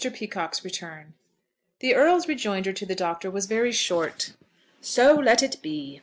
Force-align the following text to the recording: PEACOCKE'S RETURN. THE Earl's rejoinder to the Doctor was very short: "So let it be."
PEACOCKE'S 0.03 0.63
RETURN. 0.65 1.13
THE 1.77 1.93
Earl's 1.93 2.27
rejoinder 2.27 2.73
to 2.73 2.87
the 2.87 2.95
Doctor 2.95 3.29
was 3.29 3.45
very 3.45 3.71
short: 3.71 4.33
"So 4.81 5.13
let 5.13 5.43
it 5.43 5.61
be." 5.61 5.99